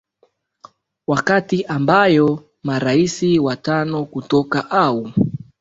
[1.07, 5.11] wakati ambayo marais watano kutoka au